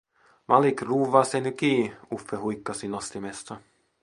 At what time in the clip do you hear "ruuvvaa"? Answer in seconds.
0.91-1.21